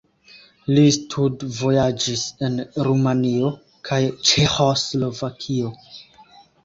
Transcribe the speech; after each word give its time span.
Li 0.77 0.85
studvojaĝis 0.95 2.23
en 2.49 2.57
Rumanio 2.87 3.53
kaj 3.91 4.01
Ĉeĥoslovakio. 4.31 5.75